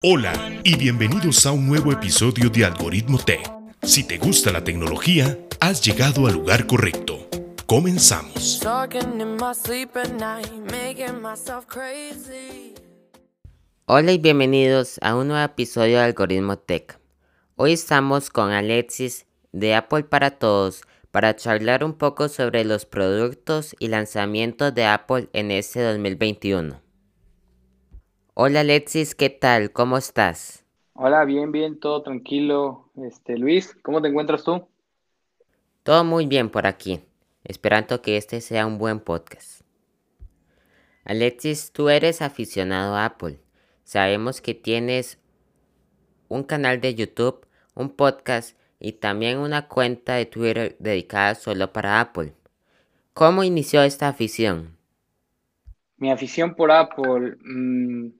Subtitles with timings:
[0.00, 0.32] Hola
[0.62, 3.40] y bienvenidos a un nuevo episodio de Algoritmo Tech.
[3.82, 7.28] Si te gusta la tecnología, has llegado al lugar correcto.
[7.66, 8.60] Comenzamos.
[13.86, 17.00] Hola y bienvenidos a un nuevo episodio de Algoritmo Tech.
[17.56, 23.74] Hoy estamos con Alexis de Apple para Todos para charlar un poco sobre los productos
[23.80, 26.87] y lanzamientos de Apple en este 2021.
[28.40, 29.72] Hola Alexis, ¿qué tal?
[29.72, 30.64] ¿Cómo estás?
[30.92, 32.88] Hola, bien, bien, todo tranquilo.
[32.94, 34.68] Este, Luis, ¿cómo te encuentras tú?
[35.82, 37.00] Todo muy bien por aquí,
[37.42, 39.62] esperando que este sea un buen podcast.
[41.04, 43.40] Alexis, tú eres aficionado a Apple.
[43.82, 45.18] Sabemos que tienes
[46.28, 52.00] un canal de YouTube, un podcast y también una cuenta de Twitter dedicada solo para
[52.00, 52.34] Apple.
[53.14, 54.78] ¿Cómo inició esta afición?
[55.96, 58.10] Mi afición por Apple, mmm,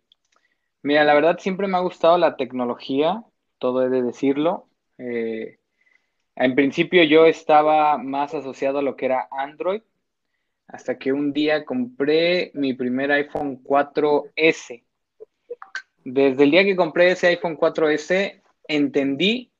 [0.83, 3.25] Mira, la verdad siempre me ha gustado la tecnología,
[3.59, 4.69] todo he de decirlo.
[4.99, 5.59] Eh,
[6.37, 9.83] en principio yo estaba más asociado a lo que era Android,
[10.69, 14.85] hasta que un día compré mi primer iPhone 4S.
[16.05, 19.51] Desde el día que compré ese iPhone 4S, entendí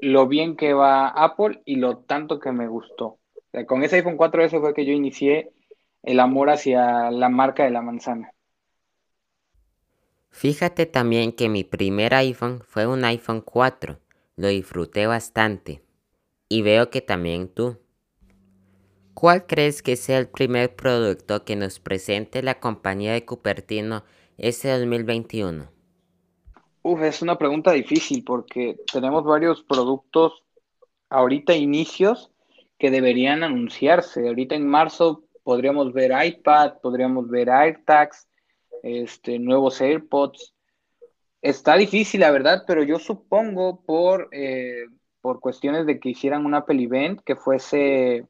[0.00, 3.18] lo bien que va Apple y lo tanto que me gustó.
[3.66, 5.50] con ese iPhone 4S fue que yo inicié
[6.02, 8.32] el amor hacia la marca de la manzana.
[10.30, 13.98] Fíjate también que mi primer iPhone fue un iPhone 4.
[14.36, 15.82] Lo disfruté bastante.
[16.48, 17.78] Y veo que también tú.
[19.14, 24.04] ¿Cuál crees que sea el primer producto que nos presente la compañía de Cupertino
[24.36, 25.68] este 2021?
[26.82, 30.44] Uf, es una pregunta difícil porque tenemos varios productos
[31.10, 32.30] ahorita inicios
[32.78, 34.28] que deberían anunciarse.
[34.28, 38.27] Ahorita en marzo podríamos ver iPad, podríamos ver AirTags,
[38.82, 40.54] este, nuevos AirPods.
[41.40, 44.86] Está difícil, la verdad, pero yo supongo por, eh,
[45.20, 48.26] por cuestiones de que hicieran un Apple Event que fuese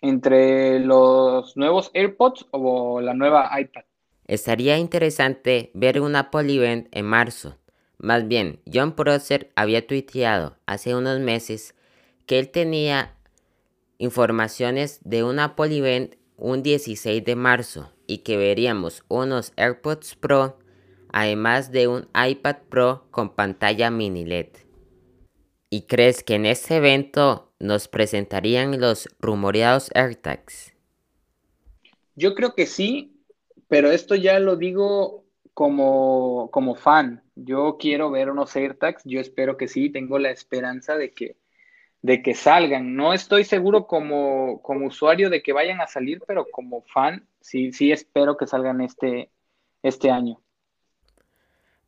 [0.00, 3.82] entre los nuevos AirPods o la nueva iPad.
[4.26, 7.56] Estaría interesante ver un Apple Event en marzo.
[7.98, 11.74] Más bien, John Prosser había tuiteado hace unos meses
[12.26, 13.14] que él tenía
[13.96, 20.58] informaciones de un Apple Event un 16 de marzo y que veríamos unos AirPods Pro,
[21.12, 24.48] además de un iPad Pro con pantalla mini LED.
[25.70, 30.74] ¿Y crees que en este evento nos presentarían los rumoreados AirTags?
[32.16, 33.22] Yo creo que sí,
[33.68, 37.22] pero esto ya lo digo como, como fan.
[37.36, 41.36] Yo quiero ver unos AirTags, yo espero que sí, tengo la esperanza de que,
[42.02, 42.94] de que salgan.
[42.94, 47.72] No estoy seguro como, como usuario de que vayan a salir, pero como fan sí,
[47.72, 49.30] sí espero que salgan este,
[49.82, 50.40] este año.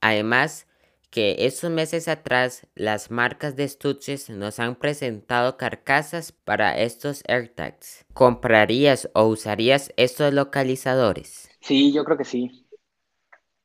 [0.00, 0.66] Además,
[1.10, 8.06] que esos meses atrás las marcas de estuches nos han presentado carcasas para estos AirTags.
[8.14, 11.50] ¿Comprarías o usarías estos localizadores?
[11.60, 12.66] Sí, yo creo que sí.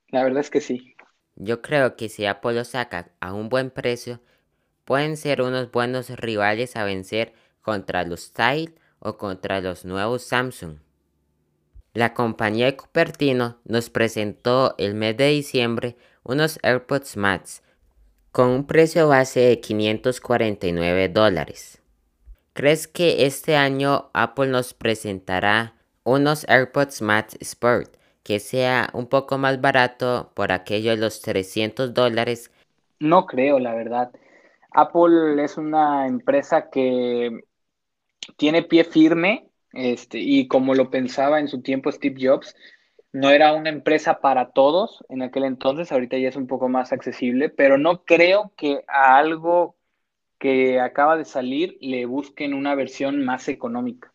[0.09, 0.95] La verdad es que sí.
[1.35, 4.21] Yo creo que si Apple lo saca a un buen precio,
[4.85, 10.77] pueden ser unos buenos rivales a vencer contra los Style o contra los nuevos Samsung.
[11.93, 17.63] La compañía de Cupertino nos presentó el mes de diciembre unos AirPods Max
[18.31, 21.81] con un precio base de 549 dólares.
[22.53, 29.37] ¿Crees que este año Apple nos presentará unos AirPods Max Sport que sea un poco
[29.37, 32.51] más barato por aquello de los 300 dólares?
[32.99, 34.11] No creo, la verdad.
[34.75, 37.39] Apple es una empresa que
[38.37, 42.55] tiene pie firme este, y como lo pensaba en su tiempo Steve Jobs,
[43.13, 46.91] no era una empresa para todos en aquel entonces, ahorita ya es un poco más
[46.91, 49.77] accesible, pero no creo que a algo
[50.37, 54.13] que acaba de salir le busquen una versión más económica.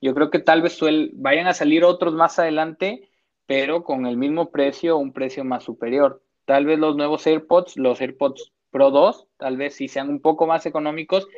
[0.00, 0.78] Yo creo que tal vez
[1.14, 3.08] vayan a salir otros más adelante,
[3.46, 6.22] pero con el mismo precio o un precio más superior.
[6.44, 10.46] Tal vez los nuevos AirPods, los AirPods Pro 2, tal vez sí sean un poco
[10.46, 11.28] más económicos,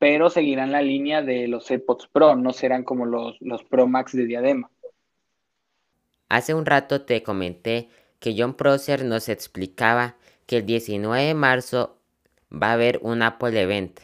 [0.00, 4.16] pero seguirán la línea de los AirPods Pro, no serán como los, los Pro Max
[4.16, 4.68] de diadema.
[6.28, 7.88] Hace un rato te comenté
[8.18, 10.16] que John Prosser nos explicaba
[10.46, 12.00] que el 19 de marzo
[12.52, 14.00] va a haber un Apple Event.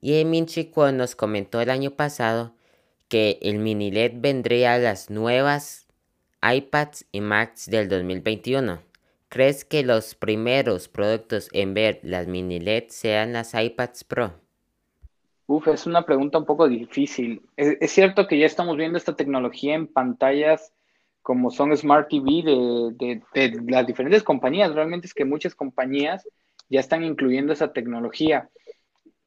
[0.00, 2.56] Y Emin Chico nos comentó el año pasado
[3.06, 5.86] que el mini LED vendría a las nuevas
[6.42, 8.82] iPads y Macs del 2021.
[9.28, 14.34] ¿Crees que los primeros productos en ver las mini LED sean las iPads Pro?
[15.48, 17.42] Uf, es una pregunta un poco difícil.
[17.56, 20.72] Es, cierto que ya estamos viendo esta tecnología en pantallas
[21.22, 24.72] como son Smart TV de, de, las diferentes compañías.
[24.72, 26.26] Realmente es que muchas compañías
[26.68, 28.48] ya están incluyendo esa tecnología.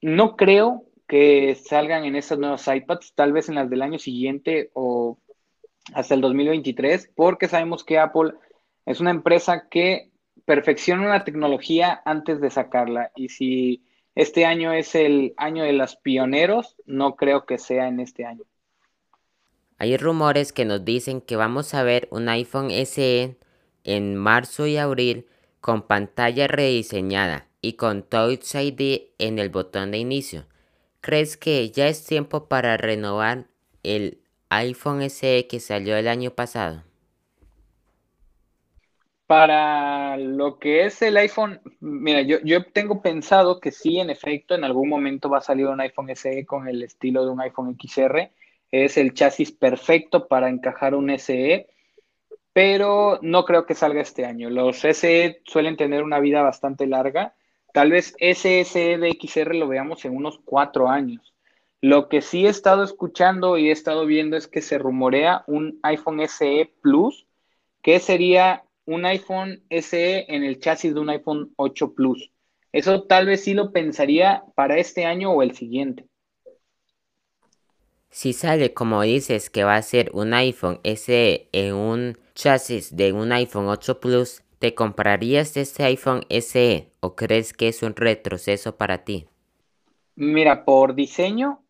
[0.01, 4.69] No creo que salgan en esas nuevas iPads, tal vez en las del año siguiente
[4.73, 5.17] o
[5.93, 8.33] hasta el 2023, porque sabemos que Apple
[8.85, 10.09] es una empresa que
[10.45, 13.11] perfecciona una tecnología antes de sacarla.
[13.15, 13.83] Y si
[14.15, 18.43] este año es el año de los pioneros, no creo que sea en este año.
[19.77, 23.37] Hay rumores que nos dicen que vamos a ver un iPhone SE
[23.83, 25.27] en marzo y abril
[25.61, 30.45] con pantalla rediseñada y con Touch ID en el botón de inicio.
[31.01, 33.45] ¿Crees que ya es tiempo para renovar
[33.83, 36.83] el iPhone SE que salió el año pasado?
[39.29, 44.55] Para lo que es el iPhone, mira, yo, yo tengo pensado que sí, en efecto,
[44.55, 47.77] en algún momento va a salir un iPhone SE con el estilo de un iPhone
[47.79, 48.31] XR.
[48.71, 51.67] Es el chasis perfecto para encajar un SE,
[52.53, 54.49] pero no creo que salga este año.
[54.49, 57.35] Los SE suelen tener una vida bastante larga.
[57.71, 61.35] Tal vez ese SE de XR lo veamos en unos cuatro años.
[61.81, 65.79] Lo que sí he estado escuchando y he estado viendo es que se rumorea un
[65.83, 67.27] iPhone SE Plus,
[67.83, 72.31] que sería un iPhone SE en el chasis de un iPhone 8 Plus.
[72.71, 76.07] Eso tal vez sí lo pensaría para este año o el siguiente.
[78.09, 83.13] Si sale como dices que va a ser un iPhone SE en un chasis de
[83.13, 88.75] un iPhone 8 Plus, ¿te comprarías este iPhone SE o crees que es un retroceso
[88.75, 89.27] para ti?
[90.15, 91.63] Mira, por diseño,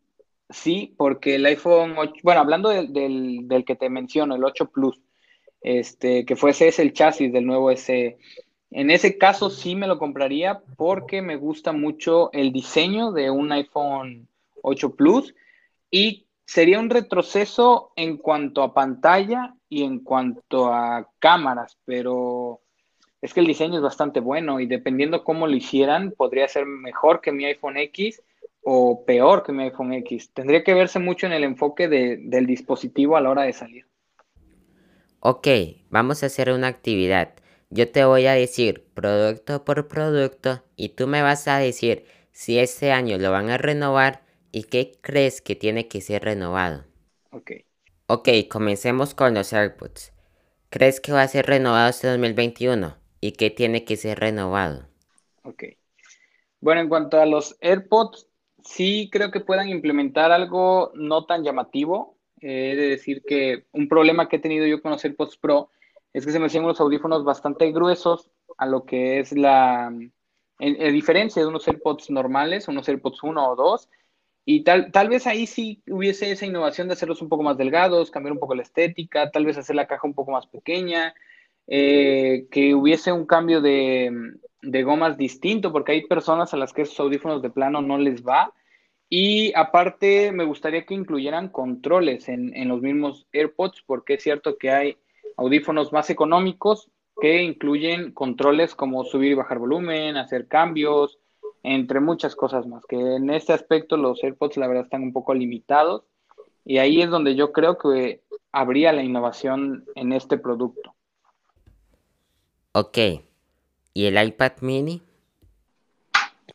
[0.50, 5.00] Sí, porque el iPhone 8, bueno, hablando del, que te menciono, el 8 Plus,
[5.62, 8.18] este, que fuese ese el chasis del nuevo SE.
[8.72, 13.52] En ese caso sí me lo compraría porque me gusta mucho el diseño de un
[13.52, 14.28] iPhone
[14.62, 15.34] 8 Plus
[15.90, 22.62] y sería un retroceso en cuanto a pantalla y en cuanto a cámaras, pero
[23.22, 27.22] es que el diseño es bastante bueno y dependiendo cómo lo hicieran, podría ser mejor
[27.22, 28.22] que mi iPhone X
[28.64, 30.32] o peor que mi iPhone X.
[30.34, 33.89] Tendría que verse mucho en el enfoque del dispositivo a la hora de salir.
[35.22, 35.48] Ok,
[35.90, 37.34] vamos a hacer una actividad.
[37.70, 42.58] Yo te voy a decir producto por producto y tú me vas a decir si
[42.58, 46.86] este año lo van a renovar y qué crees que tiene que ser renovado.
[47.32, 47.52] Ok.
[48.08, 50.14] Ok, comencemos con los AirPods.
[50.70, 52.98] ¿Crees que va a ser renovado este 2021?
[53.22, 54.88] ¿Y qué tiene que ser renovado?
[55.44, 55.64] Ok.
[56.62, 58.28] Bueno, en cuanto a los AirPods,
[58.64, 62.19] sí creo que puedan implementar algo no tan llamativo.
[62.42, 65.70] He de decir que un problema que he tenido yo con los AirPods Pro
[66.14, 69.94] es que se me hacían unos audífonos bastante gruesos a lo que es la
[70.60, 73.90] en, diferencia de unos AirPods normales, unos AirPods 1 o 2.
[74.46, 78.12] Y tal, tal vez ahí sí hubiese esa innovación de hacerlos un poco más delgados,
[78.12, 81.14] cambiar un poco la estética, tal vez hacer la caja un poco más pequeña,
[81.68, 84.12] eh, que hubiese un cambio de,
[84.62, 88.26] de gomas distinto, porque hay personas a las que esos audífonos de plano no les
[88.26, 88.54] va.
[89.10, 94.70] Y aparte, me gustaría que incluyeran controles en, los mismos AirPods, porque es cierto que
[94.70, 94.98] hay
[95.36, 96.90] audífonos más económicos
[97.20, 101.18] que incluyen controles como subir y bajar volumen, hacer cambios,
[101.64, 105.34] entre muchas cosas más, que en este aspecto los AirPods la verdad están un poco
[105.34, 106.04] limitados
[106.64, 108.22] y ahí es donde yo creo que
[108.54, 110.94] habría la innovación en este producto.
[112.72, 112.98] Ok,
[113.94, 115.02] ¿Y el iPad mini?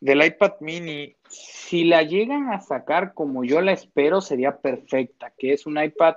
[0.04, 5.54] Del iPad mini, si la llegan a sacar como yo la espero, sería perfecta, que
[5.54, 6.16] es un iPad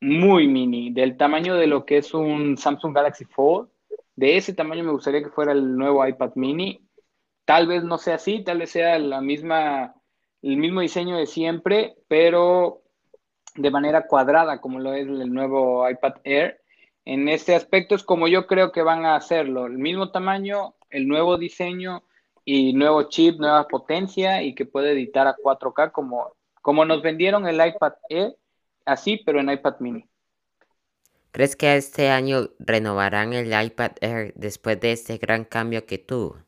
[0.00, 3.68] muy mini, del tamaño de lo que es un Samsung Galaxy Fold.
[4.16, 6.80] De ese tamaño me gustaría que fuera el nuevo iPad mini.
[7.44, 9.94] Tal vez no sea así, tal vez sea la misma,
[10.40, 12.80] el mismo diseño de siempre, pero
[13.56, 16.62] de manera cuadrada, como lo es el nuevo iPad Air
[17.04, 21.08] en este aspecto es como yo creo que van a hacerlo, el mismo tamaño, el
[21.08, 22.04] nuevo diseño
[22.52, 27.46] y nuevo chip, nueva potencia y que puede editar a 4K como, como nos vendieron
[27.46, 28.36] el iPad Air,
[28.84, 30.04] así pero en iPad mini.
[31.30, 36.38] ¿Crees que este año renovarán el iPad Air después de este gran cambio que tuvo?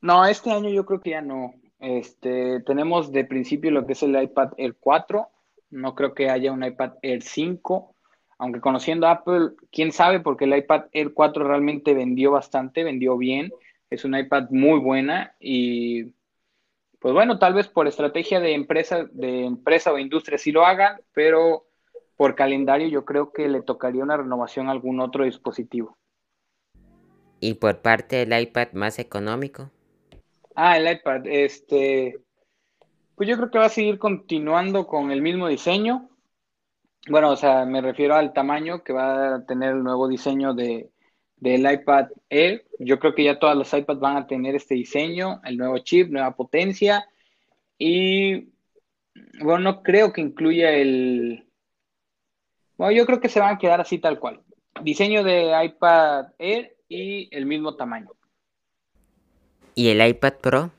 [0.00, 1.54] No, este año yo creo que ya no.
[1.80, 5.28] Este, tenemos de principio lo que es el iPad Air 4.
[5.70, 7.96] No creo que haya un iPad Air 5
[8.38, 13.52] aunque conociendo Apple, quién sabe, porque el iPad Air 4 realmente vendió bastante, vendió bien,
[13.92, 16.14] es un iPad muy buena y
[16.98, 21.00] pues bueno, tal vez por estrategia de empresa, de empresa o industria sí lo hagan,
[21.12, 21.66] pero
[22.16, 25.98] por calendario yo creo que le tocaría una renovación a algún otro dispositivo.
[27.40, 29.70] ¿Y por parte del iPad más económico?
[30.54, 32.20] Ah, el iPad, este,
[33.16, 36.08] pues yo creo que va a seguir continuando con el mismo diseño,
[37.08, 40.91] Bueno, o sea, me refiero al tamaño que va a tener el nuevo diseño de,
[41.42, 42.64] del iPad Air.
[42.78, 46.08] Yo creo que ya todos los iPads van a tener este diseño, el nuevo chip,
[46.08, 47.04] nueva potencia.
[47.76, 48.52] Y
[49.40, 51.44] bueno, no creo que incluya el...
[52.76, 54.40] Bueno, yo creo que se van a quedar así tal cual.
[54.82, 58.12] Diseño de iPad Air y el mismo tamaño.
[59.74, 60.70] ¿Y el iPad Pro?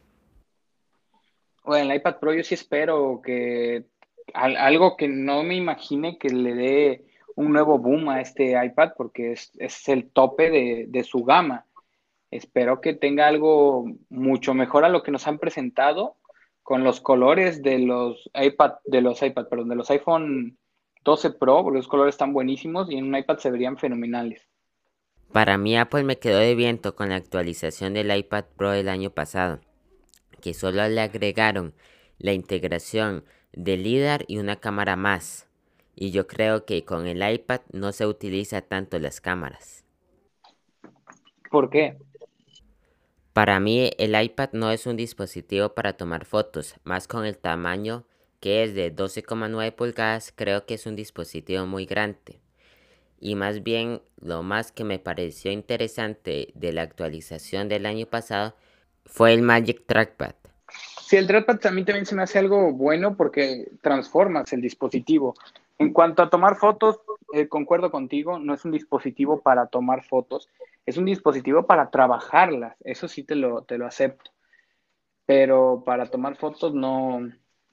[1.65, 3.83] Bueno, el iPad Pro yo sí espero que
[4.33, 9.33] algo que no me imagine que le dé un nuevo boom a este iPad porque
[9.33, 10.49] es, el tope
[10.87, 11.65] de, su gama.
[12.31, 16.17] Espero que tenga algo mucho mejor a lo que nos han presentado
[16.63, 20.57] con los colores de los iPad, de los iPad, perdón, de los iPhone
[21.03, 24.47] 12 Pro, porque los colores están buenísimos y en un iPad se verían fenomenales.
[25.31, 29.09] Para mí Apple me quedó de viento con la actualización del iPad Pro del año
[29.09, 29.59] pasado,
[30.41, 31.73] que solo le agregaron
[32.19, 35.47] la integración de LIDAR y una cámara más.
[35.95, 39.83] Y yo creo que con el iPad no se utiliza tanto las cámaras.
[41.49, 41.97] ¿Por qué?
[43.33, 48.05] Para mí el iPad no es un dispositivo para tomar fotos, más con el tamaño
[48.43, 52.41] que es de 12,9 pulgadas, creo que es un dispositivo muy grande.
[53.21, 58.53] Y más bien lo más que me pareció interesante de la actualización del año pasado
[59.05, 60.35] fue el Magic Trackpad.
[60.99, 65.35] Sí, el trackpad mí también se me hace algo bueno porque transformas el dispositivo.
[65.79, 66.99] En cuanto a tomar fotos,
[67.33, 70.47] eh, concuerdo contigo, no es un dispositivo para tomar fotos,
[70.85, 74.31] es un dispositivo para trabajarlas, eso sí te lo, te lo acepto.
[75.25, 77.21] Pero para tomar fotos no,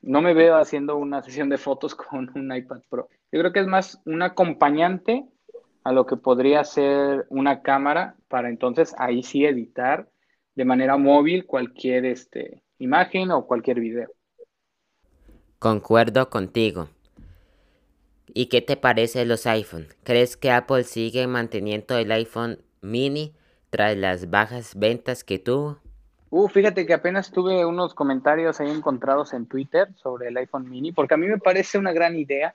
[0.00, 3.08] no me veo haciendo una sesión de fotos con un iPad Pro.
[3.32, 5.26] Yo creo que es más un acompañante
[5.84, 10.08] a lo que podría ser una cámara para entonces ahí sí editar
[10.54, 14.10] de manera móvil cualquier este, imagen o cualquier video.
[15.58, 16.88] Concuerdo contigo.
[18.34, 19.86] ¿Y qué te parece los iPhone?
[20.04, 23.34] ¿Crees que Apple sigue manteniendo el iPhone mini
[23.70, 25.78] tras las bajas ventas que tuvo?
[26.30, 30.92] Uh, fíjate que apenas tuve unos comentarios ahí encontrados en Twitter sobre el iPhone mini,
[30.92, 32.54] porque a mí me parece una gran idea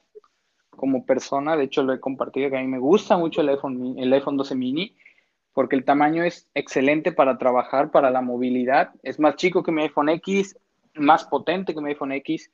[0.70, 3.96] como persona, de hecho lo he compartido, que a mí me gusta mucho el iPhone,
[3.98, 4.96] el iPhone 12 mini,
[5.54, 9.84] porque el tamaño es excelente para trabajar, para la movilidad, es más chico que mi
[9.84, 10.58] iPhone X,
[10.96, 12.52] más potente que mi iPhone X,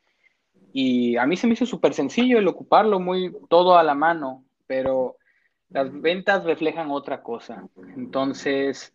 [0.73, 4.43] y a mí se me hizo súper sencillo el ocuparlo, muy todo a la mano,
[4.67, 5.17] pero
[5.69, 7.67] las ventas reflejan otra cosa.
[7.95, 8.93] Entonces,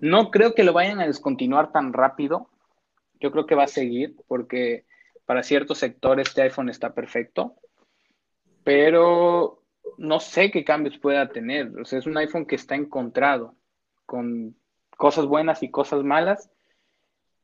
[0.00, 2.48] no creo que lo vayan a descontinuar tan rápido.
[3.20, 4.84] Yo creo que va a seguir porque
[5.24, 7.54] para ciertos sectores este iPhone está perfecto,
[8.62, 9.62] pero
[9.96, 11.78] no sé qué cambios pueda tener.
[11.80, 13.54] O sea, es un iPhone que está encontrado
[14.04, 14.54] con
[14.96, 16.50] cosas buenas y cosas malas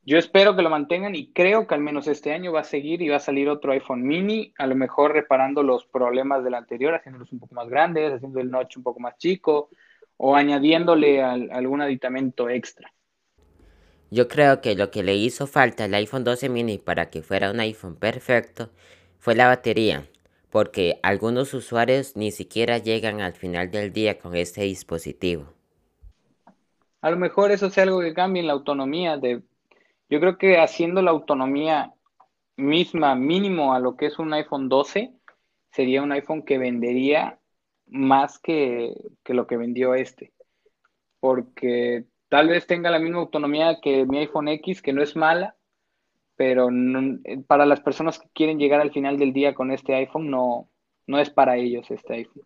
[0.03, 3.01] yo espero que lo mantengan y creo que al menos este año va a seguir
[3.01, 6.95] y va a salir otro iPhone mini, a lo mejor reparando los problemas del anterior,
[6.95, 9.69] haciéndolos un poco más grandes, haciendo el notch un poco más chico
[10.17, 12.91] o añadiéndole algún aditamento extra.
[14.09, 17.51] Yo creo que lo que le hizo falta al iPhone 12 mini para que fuera
[17.51, 18.71] un iPhone perfecto
[19.19, 20.07] fue la batería,
[20.49, 25.53] porque algunos usuarios ni siquiera llegan al final del día con este dispositivo.
[27.01, 29.41] A lo mejor eso sea algo que cambie en la autonomía de
[30.11, 31.93] yo creo que haciendo la autonomía
[32.57, 35.13] misma, mínimo a lo que es un iPhone 12,
[35.71, 37.39] sería un iPhone que vendería
[37.87, 38.93] más que,
[39.25, 40.33] lo que vendió este.
[41.21, 45.55] Porque tal vez tenga la misma autonomía que mi iPhone X, que no es mala,
[46.35, 46.67] pero
[47.47, 50.69] para las personas que quieren llegar al final del día con este iPhone, no,
[51.07, 52.43] no es para ellos este iPhone.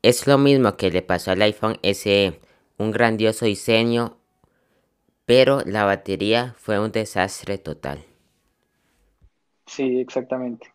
[0.00, 2.38] Es lo mismo que le pasó al iPhone SE,
[2.78, 4.18] un grandioso diseño,
[5.26, 8.04] pero la batería fue un desastre total.
[9.66, 10.72] Sí, exactamente.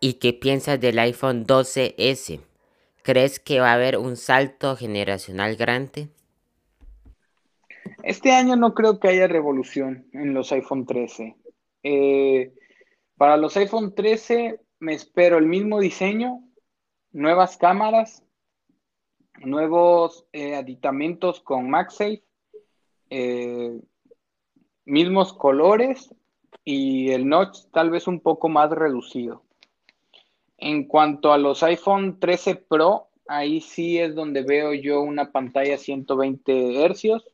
[0.00, 2.40] ¿Y qué piensas del iPhone 12S?
[3.02, 6.08] ¿Crees que va a haber un salto generacional grande?
[8.02, 11.36] Este año no creo que haya revolución en los iPhone 13.
[11.82, 12.52] Eh,
[13.16, 16.40] para los iPhone 13 me espero el mismo diseño,
[17.12, 18.22] nuevas cámaras,
[19.38, 22.23] nuevos eh, aditamentos con MagSafe
[23.16, 23.80] eh,
[24.84, 26.12] mismos colores
[26.64, 29.44] y el notch tal vez un poco más reducido.
[30.58, 35.78] En cuanto a los iPhone 13 Pro, ahí sí es donde veo yo una pantalla
[35.78, 37.24] 120 hercios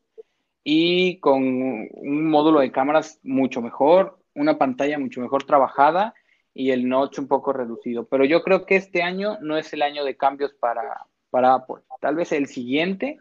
[0.64, 6.12] y con un módulo de cámaras mucho mejor, una pantalla mucho mejor trabajada
[6.52, 8.04] y el notch un poco reducido.
[8.04, 11.82] Pero yo creo que este año no es el año de cambios para, para Apple.
[12.00, 13.18] Tal vez el siguiente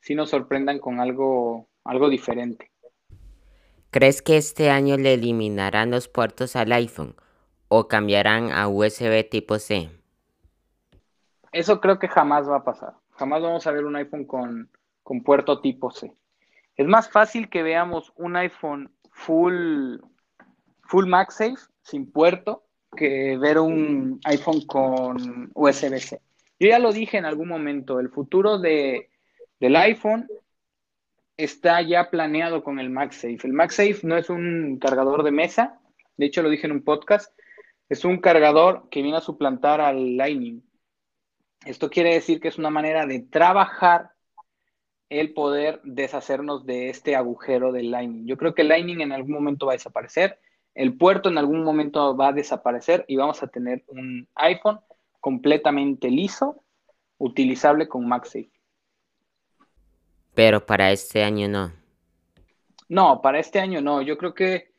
[0.00, 2.70] sí nos sorprendan con algo algo diferente.
[3.90, 7.14] ¿Crees que este año le eliminarán los puertos al iPhone
[7.68, 9.90] o cambiarán a USB tipo C?
[11.52, 12.94] Eso creo que jamás va a pasar.
[13.10, 14.70] Jamás vamos a ver un iPhone con,
[15.02, 16.12] con puerto tipo C.
[16.76, 19.98] Es más fácil que veamos un iPhone full,
[20.84, 22.64] full MagSafe sin puerto
[22.96, 26.20] que ver un iPhone con USB-C.
[26.58, 29.10] Yo ya lo dije en algún momento, el futuro de,
[29.60, 30.28] del iPhone
[31.36, 33.40] está ya planeado con el MagSafe.
[33.44, 35.80] El MagSafe no es un cargador de mesa,
[36.16, 37.36] de hecho lo dije en un podcast,
[37.88, 40.62] es un cargador que viene a suplantar al Lightning.
[41.64, 44.10] Esto quiere decir que es una manera de trabajar
[45.08, 48.26] el poder deshacernos de este agujero del Lightning.
[48.26, 50.38] Yo creo que el Lightning en algún momento va a desaparecer,
[50.74, 54.80] el puerto en algún momento va a desaparecer y vamos a tener un iPhone
[55.20, 56.64] completamente liso,
[57.18, 58.51] utilizable con MagSafe.
[60.34, 61.72] Pero para este año no.
[62.88, 64.02] No, para este año no.
[64.02, 64.72] Yo creo que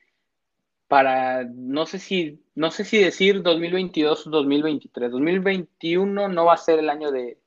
[0.88, 5.12] para, no sé si, no sé si decir 2022 o 2023.
[5.12, 7.38] 2021 no va a ser el año de,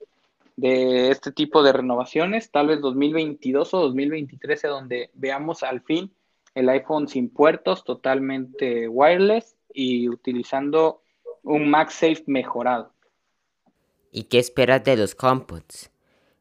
[0.57, 2.51] de este tipo de renovaciones.
[2.51, 6.13] Tal vez 2022 o 2023 es donde veamos al fin
[6.57, 11.03] el iPhone sin puertos, totalmente wireless y utilizando
[11.43, 12.93] un MagSafe mejorado.
[14.11, 15.91] ¿Y qué esperas de los HomePods?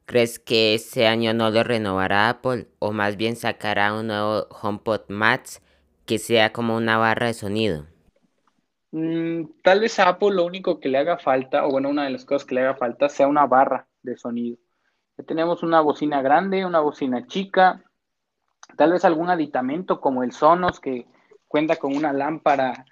[0.05, 5.09] ¿Crees que este año no lo renovará Apple o más bien sacará un nuevo HomePod
[5.09, 5.61] Max
[6.05, 7.87] que sea como una barra de sonido?
[8.91, 12.11] Mm, tal vez a Apple lo único que le haga falta, o bueno, una de
[12.11, 14.57] las cosas que le haga falta sea una barra de sonido.
[15.17, 17.83] Ya tenemos una bocina grande, una bocina chica,
[18.77, 21.07] tal vez algún aditamento como el Sonos que
[21.47, 22.85] cuenta con una lámpara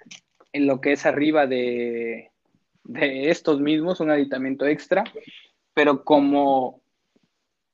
[0.52, 2.32] en lo que es arriba de,
[2.84, 5.04] de estos mismos, un aditamento extra,
[5.74, 6.83] pero como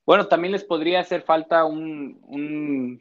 [0.09, 2.99] bueno, también les podría hacer falta un, un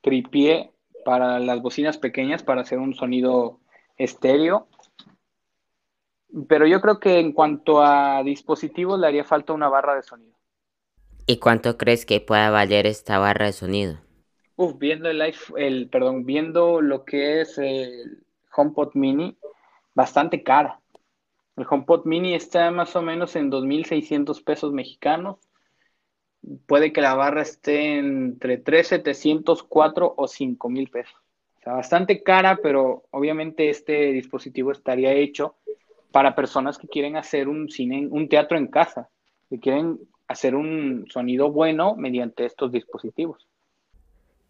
[0.00, 0.72] tripié
[1.04, 3.60] para las bocinas pequeñas para hacer un sonido
[3.98, 4.66] estéreo.
[6.48, 10.38] Pero yo creo que en cuanto a dispositivos le haría falta una barra de sonido.
[11.26, 13.98] ¿Y cuánto crees que pueda valer esta barra de sonido?
[14.56, 15.20] Uf, viendo el,
[15.58, 18.24] el perdón, viendo lo que es el
[18.56, 19.36] HomePod Mini,
[19.94, 20.80] bastante cara.
[21.58, 25.36] El HomePod Mini está más o menos en 2.600 pesos mexicanos
[26.66, 31.16] puede que la barra esté entre 3,700, 4 o 5 mil pesos.
[31.58, 35.56] O sea, bastante cara, pero obviamente este dispositivo estaría hecho
[36.12, 39.08] para personas que quieren hacer un cine, un teatro en casa,
[39.50, 43.46] que quieren hacer un sonido bueno mediante estos dispositivos.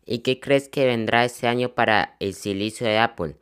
[0.04, 3.37] ¿Y qué crees que vendrá este año para el silicio de Apple?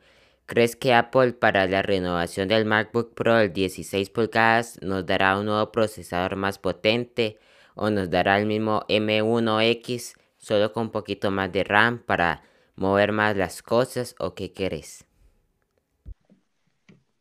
[0.45, 5.45] ¿Crees que Apple para la renovación del MacBook Pro del 16 pulgadas nos dará un
[5.45, 7.37] nuevo procesador más potente?
[7.77, 12.41] O nos dará el mismo M1X solo con un poquito más de RAM para
[12.75, 15.05] mover más las cosas o qué querés?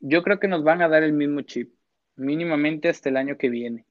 [0.00, 1.74] Yo creo que nos van a dar el mismo chip,
[2.16, 3.84] mínimamente hasta el año que viene.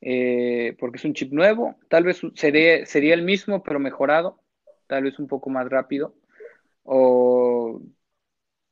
[0.00, 4.40] Eh, porque es un chip nuevo, tal vez sería, sería el mismo pero mejorado,
[4.86, 6.14] tal vez un poco más rápido.
[6.84, 7.82] O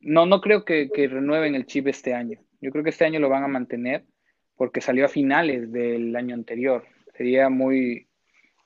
[0.00, 2.38] no, no creo que, que renueven el chip este año.
[2.60, 4.04] Yo creo que este año lo van a mantener
[4.56, 6.84] porque salió a finales del año anterior.
[7.16, 8.08] Sería muy,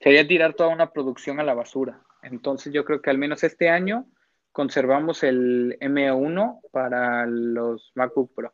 [0.00, 2.00] sería tirar toda una producción a la basura.
[2.22, 4.06] Entonces yo creo que al menos este año
[4.52, 8.52] conservamos el M1 para los MacBook Pro.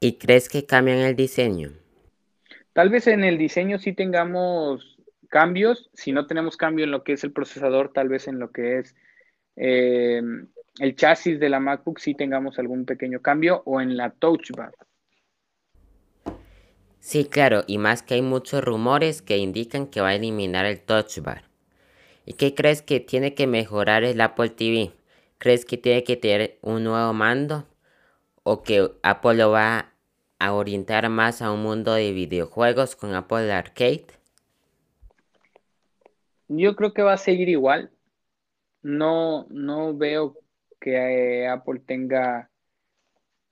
[0.00, 1.72] ¿Y crees que cambian el diseño?
[2.72, 5.90] Tal vez en el diseño sí tengamos cambios.
[5.94, 8.78] Si no tenemos cambio en lo que es el procesador, tal vez en lo que
[8.78, 8.94] es
[9.56, 10.22] eh,
[10.78, 14.72] el chasis de la MacBook sí tengamos algún pequeño cambio o en la Touch Bar.
[17.00, 20.80] Sí, claro, y más que hay muchos rumores que indican que va a eliminar el
[20.80, 21.44] Touch Bar.
[22.26, 24.92] ¿Y qué crees que tiene que mejorar el Apple TV?
[25.38, 27.66] ¿Crees que tiene que tener un nuevo mando?
[28.42, 29.94] ¿O que Apple lo va
[30.38, 34.06] a orientar más a un mundo de videojuegos con Apple Arcade?
[36.48, 37.90] Yo creo que va a seguir igual.
[38.82, 40.36] No, no veo
[40.80, 42.49] que eh, Apple tenga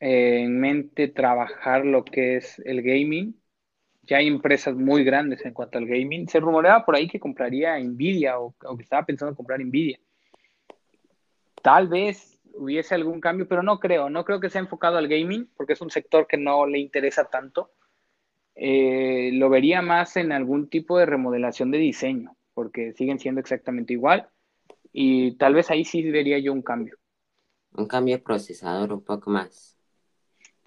[0.00, 3.40] eh, en mente trabajar lo que es el gaming.
[4.02, 6.28] Ya hay empresas muy grandes en cuanto al gaming.
[6.28, 9.98] Se rumoreaba por ahí que compraría Nvidia o, que estaba pensando en comprar Nvidia.
[11.62, 14.08] Tal vez hubiese algún cambio, pero no creo.
[14.08, 17.24] No creo que sea enfocado al gaming porque es un sector que no le interesa
[17.24, 17.72] tanto.
[18.54, 23.92] Eh, lo vería más en algún tipo de remodelación de diseño porque siguen siendo exactamente
[23.92, 24.28] igual
[24.92, 26.96] y tal vez ahí sí vería yo un cambio.
[27.76, 29.77] Un cambio procesador un poco más.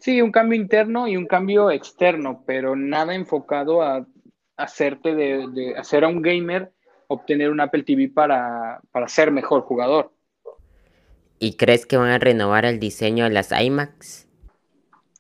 [0.02, 4.08] Sí, un cambio interno y un cambio externo, pero nada enfocado a
[4.58, 6.72] hacerte de, hacer a un gamer
[7.06, 10.12] obtener un Apple TV para, ser mejor jugador.
[11.38, 14.28] ¿Y crees que van a renovar el diseño de las iMacs?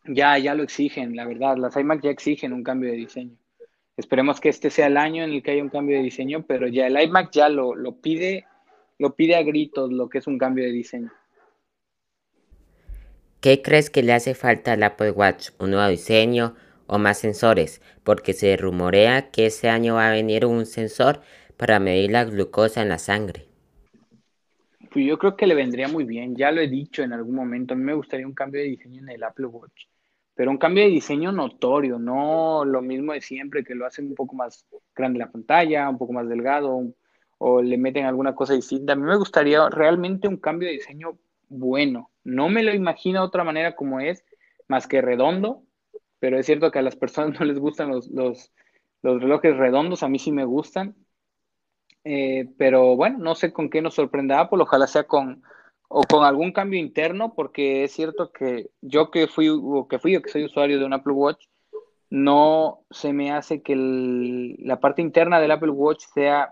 [0.05, 1.57] Ya, ya lo exigen, la verdad.
[1.57, 3.37] Las iMacs ya exigen un cambio de diseño.
[3.97, 6.67] Esperemos que este sea el año en el que haya un cambio de diseño, pero
[6.67, 8.47] ya el iMac ya lo, lo pide,
[8.97, 11.11] lo pide a gritos lo que es un cambio de diseño.
[13.41, 15.49] ¿Qué crees que le hace falta al Apple Watch?
[15.57, 16.53] ¿Un nuevo diseño
[16.85, 17.81] o más sensores?
[18.03, 21.21] Porque se rumorea que ese año va a venir un sensor
[21.57, 23.47] para medir la glucosa en la sangre.
[24.91, 27.73] Pues yo creo que le vendría muy bien, ya lo he dicho en algún momento,
[27.73, 29.85] a mí me gustaría un cambio de diseño en el Apple Watch,
[30.35, 34.13] pero un cambio de diseño notorio, no lo mismo de siempre, que lo hacen un
[34.15, 36.93] poco más grande la pantalla, un poco más delgado,
[37.39, 38.93] o le meten alguna cosa distinta.
[38.93, 41.17] A mí me gustaría realmente un cambio de diseño
[41.49, 44.23] bueno, no me lo imagino de otra manera como es,
[44.67, 45.63] más que redondo,
[46.19, 48.51] pero es cierto que a las personas no les gustan los, los,
[49.01, 50.95] relojes redondos, a mí sí me gustan.
[52.03, 55.43] Eh, pero bueno, no sé con qué nos sorprenda Apple, ojalá sea con
[55.93, 60.15] o con algún cambio interno, porque es cierto que yo que fui o que fui
[60.15, 61.47] o que soy usuario de un Apple Watch,
[62.09, 63.75] no se me hace que
[64.59, 66.49] la parte interna del Apple Watch sea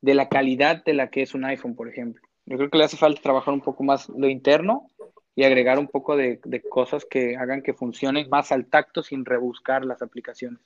[0.00, 2.22] de la calidad de la que es un iPhone, por ejemplo.
[2.46, 4.88] Yo creo que le hace falta trabajar un poco más lo interno
[5.34, 9.84] y agregar un poco de, cosas que hagan que funcionen más al tacto sin rebuscar
[9.84, 10.60] las aplicaciones.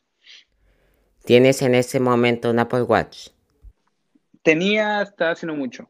[1.24, 3.28] ¿Tienes en ese momento un Apple Watch?
[4.42, 5.88] Tenía hasta hace no mucho.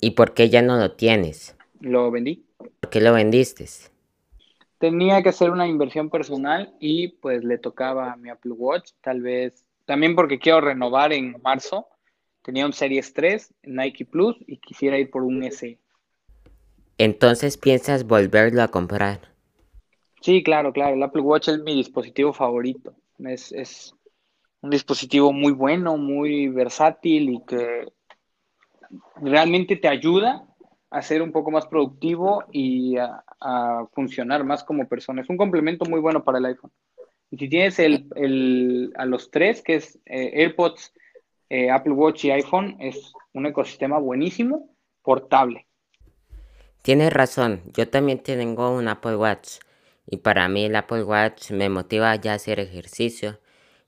[0.00, 1.56] ¿Y por qué ya no lo tienes?
[1.80, 2.44] Lo vendí.
[2.58, 3.66] ¿Por qué lo vendiste?
[4.78, 9.22] Tenía que hacer una inversión personal y pues le tocaba a mi Apple Watch, tal
[9.22, 11.88] vez también porque quiero renovar en marzo
[12.46, 15.80] Tenía un Series 3, Nike Plus y quisiera ir por un S.
[16.96, 19.18] Entonces piensas volverlo a comprar.
[20.20, 20.94] Sí, claro, claro.
[20.94, 22.94] El Apple Watch es mi dispositivo favorito.
[23.18, 23.92] Es,
[24.60, 27.88] un dispositivo muy bueno, muy versátil y que
[29.16, 30.46] realmente te ayuda
[30.90, 33.24] a ser un poco más productivo y a,
[33.92, 35.20] funcionar más como persona.
[35.20, 36.70] Es un complemento muy bueno para el iPhone.
[37.28, 40.92] Y si tienes el, a los tres, que es eh, AirPods
[41.48, 44.70] eh, Apple Watch y iPhone es un ecosistema buenísimo,
[45.02, 45.66] portable.
[46.82, 49.58] Tienes razón, yo también tengo un Apple Watch
[50.06, 53.40] y para mí el Apple Watch me motiva ya a hacer ejercicio.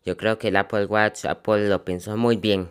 [0.05, 2.71] Yo creo que el Apple Watch, Apple lo pensó muy bien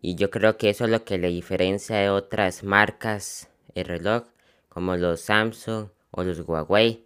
[0.00, 4.24] y yo creo que eso es lo que le diferencia de otras marcas de reloj
[4.68, 7.04] como los Samsung o los Huawei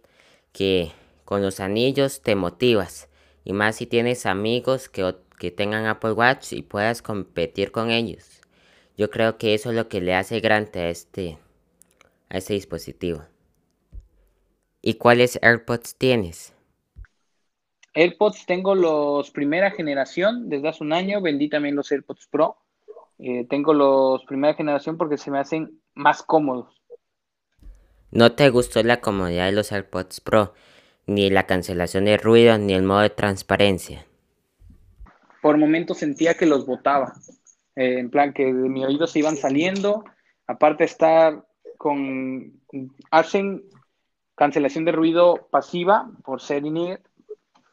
[0.51, 0.91] que
[1.25, 3.09] con los anillos te motivas
[3.43, 5.03] y más si tienes amigos que
[5.39, 8.41] que tengan Apple Watch y puedas competir con ellos.
[8.95, 11.39] Yo creo que eso es lo que le hace grande a este,
[12.29, 13.23] a este dispositivo.
[14.81, 16.53] ¿Y cuáles AirPods tienes?
[17.95, 22.57] AirPods tengo los primera generación, desde hace un año vendí también los AirPods Pro.
[23.17, 26.81] Eh, tengo los primera generación porque se me hacen más cómodos.
[28.11, 30.53] ¿No te gustó la comodidad de los AirPods Pro?
[31.05, 34.05] Ni la cancelación de ruido, ni el modo de transparencia
[35.41, 37.13] por momentos sentía que los botaba.
[37.75, 40.03] Eh, en plan, que de mi oído se iban saliendo.
[40.47, 41.45] Aparte, estar
[41.77, 42.61] con.
[43.11, 43.63] Hacen
[44.35, 47.01] cancelación de ruido pasiva por ser INER.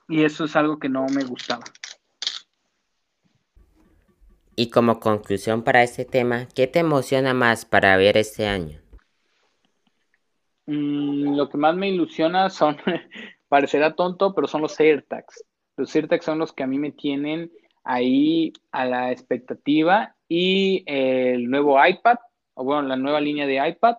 [0.08, 1.64] Y eso es algo que no me gustaba.
[4.54, 8.80] Y como conclusión para este tema, ¿qué te emociona más para ver este año?
[10.64, 12.76] Mm, lo que más me ilusiona son,
[13.48, 15.44] parecerá tonto, pero son los AirTags.
[15.76, 17.52] Los AirTags son los que a mí me tienen
[17.84, 22.16] ahí a la expectativa y el nuevo iPad,
[22.54, 23.96] o bueno, la nueva línea de iPad.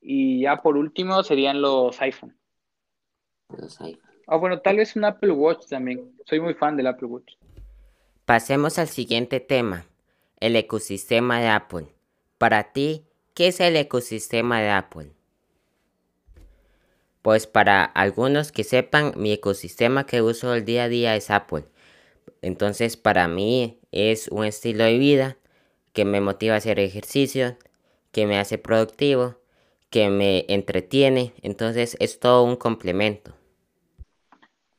[0.00, 2.36] Y ya por último serían los iPhone.
[3.56, 4.10] Los iPhone.
[4.26, 6.14] O bueno, tal vez un Apple Watch también.
[6.26, 7.34] Soy muy fan del Apple Watch.
[8.24, 9.86] Pasemos al siguiente tema,
[10.40, 11.86] el ecosistema de Apple.
[12.38, 15.12] Para ti, ¿qué es el ecosistema de Apple?
[17.24, 21.64] Pues para algunos que sepan, mi ecosistema que uso el día a día es Apple.
[22.42, 25.38] Entonces para mí es un estilo de vida
[25.94, 27.56] que me motiva a hacer ejercicio,
[28.12, 29.36] que me hace productivo,
[29.88, 31.32] que me entretiene.
[31.40, 33.32] Entonces es todo un complemento.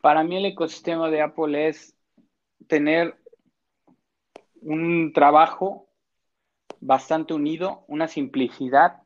[0.01, 1.95] Para mí el ecosistema de Apple es
[2.67, 3.17] tener
[4.61, 5.87] un trabajo
[6.79, 9.01] bastante unido, una simplicidad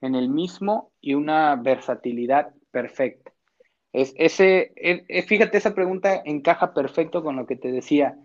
[0.00, 3.32] en el mismo y una versatilidad perfecta.
[3.92, 4.72] Es, ese,
[5.26, 8.16] fíjate, esa pregunta encaja perfecto con lo que te decía.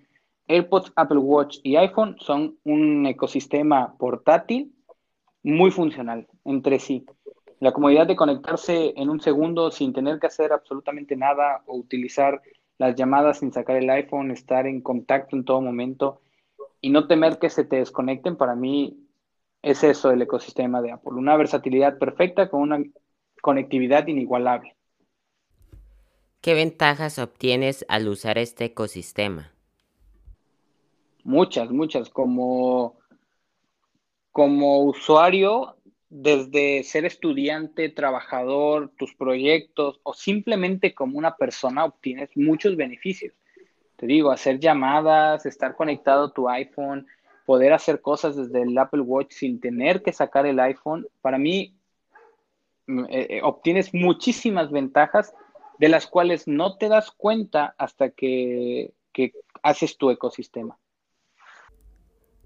[0.48, 4.76] AirPods, Apple Watch y iPhone son un ecosistema portátil
[5.42, 7.06] muy funcional entre sí.
[7.60, 12.42] La comodidad de conectarse en un segundo sin tener que hacer absolutamente nada o utilizar
[12.78, 16.22] las llamadas sin sacar el iPhone, estar en contacto en todo momento
[16.82, 19.00] y no temer que se te desconecten, para mí
[19.62, 22.84] es eso el ecosistema de Apple, una versatilidad perfecta con una
[23.46, 24.76] conectividad inigualable.
[26.42, 29.52] ¿Qué ventajas obtienes al usar este ecosistema?
[31.24, 32.10] Muchas, muchas.
[32.10, 32.98] Como,
[34.32, 35.76] como usuario,
[36.10, 43.36] desde ser estudiante, trabajador, tus proyectos o simplemente como una persona obtienes muchos beneficios.
[43.96, 47.06] Te digo, hacer llamadas, estar conectado a tu iPhone,
[47.46, 51.75] poder hacer cosas desde el Apple Watch sin tener que sacar el iPhone, para mí
[52.88, 55.34] eh, eh, obtienes muchísimas ventajas
[55.80, 60.78] de las cuales no te das cuenta hasta que, que haces tu ecosistema.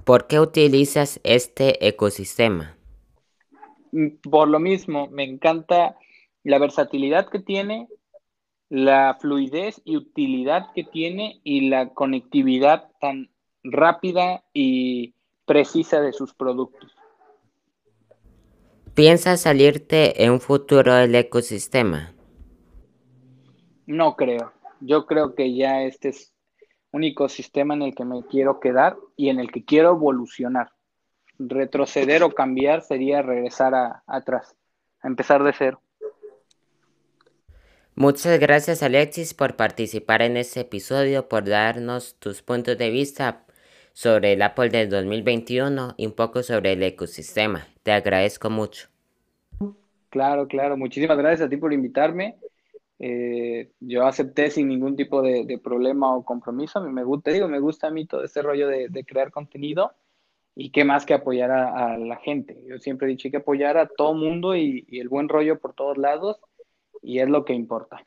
[0.03, 2.75] ¿Por qué utilizas este ecosistema?
[3.91, 5.97] Mm, por lo mismo, me encanta
[6.43, 7.87] la versatilidad que tiene,
[8.69, 13.29] la fluidez y utilidad que tiene y la conectividad tan
[13.63, 15.13] rápida y
[15.45, 16.98] precisa de sus productos.
[18.99, 22.13] ¿Piensas salirte en un futuro del ecosistema?
[23.87, 24.51] No creo.
[24.81, 26.33] Yo creo que ya este es
[26.91, 30.73] un ecosistema en el que me quiero quedar y en el que quiero evolucionar.
[31.37, 34.57] Retroceder o cambiar sería regresar a, atrás,
[35.01, 35.81] a empezar de cero.
[37.95, 43.45] Muchas gracias Alexis por participar en este episodio, por darnos tus puntos de vista
[43.93, 47.67] sobre el Apple del 2021 y un poco sobre el ecosistema.
[47.83, 48.87] Te agradezco mucho.
[50.09, 50.77] Claro, claro.
[50.77, 52.37] Muchísimas gracias a ti por invitarme.
[52.97, 56.81] Eh, yo acepté sin ningún tipo de, problema o compromiso.
[56.81, 59.93] Me gusta, digo, me gusta a mí todo este rollo de, crear contenido
[60.55, 62.61] y qué más que apoyar a, la gente.
[62.67, 65.73] Yo siempre he dicho que apoyar a todo mundo y, y, el buen rollo por
[65.73, 66.39] todos lados
[67.01, 68.01] y es lo que importa.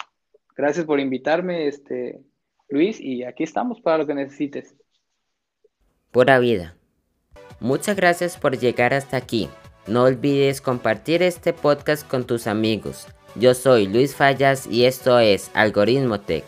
[0.55, 2.21] Gracias por invitarme, este,
[2.69, 4.77] Luis, y aquí estamos para lo que necesites
[6.13, 6.77] pura vida.
[7.59, 9.49] Muchas gracias por llegar hasta aquí.
[9.87, 13.07] No olvides compartir este podcast con tus amigos.
[13.35, 16.45] Yo soy Luis Fallas y esto es Algoritmo Tech.